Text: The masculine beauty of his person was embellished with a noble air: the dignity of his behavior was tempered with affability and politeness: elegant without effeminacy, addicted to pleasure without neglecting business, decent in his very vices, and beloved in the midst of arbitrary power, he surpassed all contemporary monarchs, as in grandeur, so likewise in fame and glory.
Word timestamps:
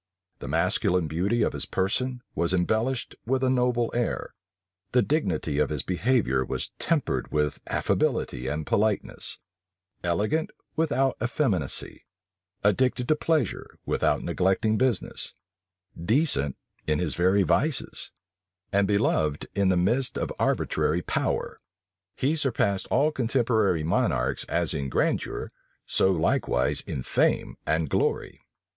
The 0.39 0.47
masculine 0.47 1.05
beauty 1.07 1.43
of 1.43 1.53
his 1.53 1.67
person 1.67 2.23
was 2.33 2.53
embellished 2.53 3.13
with 3.27 3.43
a 3.43 3.51
noble 3.51 3.91
air: 3.93 4.33
the 4.93 5.03
dignity 5.03 5.59
of 5.59 5.69
his 5.69 5.83
behavior 5.83 6.43
was 6.43 6.71
tempered 6.79 7.31
with 7.31 7.61
affability 7.67 8.47
and 8.47 8.65
politeness: 8.65 9.37
elegant 10.03 10.49
without 10.75 11.17
effeminacy, 11.21 12.03
addicted 12.63 13.07
to 13.09 13.15
pleasure 13.15 13.77
without 13.85 14.23
neglecting 14.23 14.75
business, 14.75 15.35
decent 16.03 16.57
in 16.87 16.97
his 16.97 17.13
very 17.13 17.43
vices, 17.43 18.09
and 18.71 18.87
beloved 18.87 19.47
in 19.53 19.69
the 19.69 19.77
midst 19.77 20.17
of 20.17 20.33
arbitrary 20.39 21.03
power, 21.03 21.59
he 22.15 22.35
surpassed 22.35 22.87
all 22.89 23.11
contemporary 23.11 23.83
monarchs, 23.83 24.45
as 24.45 24.73
in 24.73 24.89
grandeur, 24.89 25.47
so 25.85 26.11
likewise 26.11 26.81
in 26.87 27.03
fame 27.03 27.55
and 27.67 27.87
glory. 27.87 28.41